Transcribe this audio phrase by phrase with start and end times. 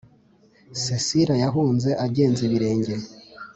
[0.83, 2.93] Sisera yahunze agenza ibirenge